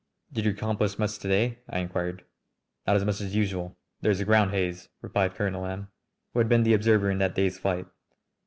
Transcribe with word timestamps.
"Did 0.33 0.45
you 0.45 0.51
accomplish 0.51 0.97
much 0.97 1.19
to 1.19 1.27
day?" 1.27 1.59
I 1.69 1.77
inquired. 1.77 2.25
"Not 2.87 2.95
as 2.95 3.05
much 3.05 3.21
as 3.21 3.35
usual. 3.35 3.77
There 4.01 4.09
is 4.09 4.19
a 4.19 4.25
ground 4.25 4.49
haze," 4.49 4.89
replied 5.03 5.35
Colonel 5.35 5.63
M, 5.63 5.89
who 6.33 6.39
had 6.39 6.49
been 6.49 6.63
the 6.63 6.73
observer 6.73 7.11
in 7.11 7.19
that 7.19 7.35
day's 7.35 7.59
flight. 7.59 7.85